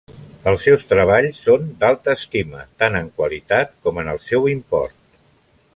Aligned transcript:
Els 0.51 0.63
seus 0.67 0.85
treballs 0.91 1.41
són 1.49 1.67
d'alta 1.83 2.15
estima, 2.19 2.65
tant 2.83 2.99
en 3.01 3.11
qualitat 3.19 3.77
com 3.87 4.03
en 4.05 4.13
el 4.15 4.23
seu 4.31 4.49
import. 4.55 4.99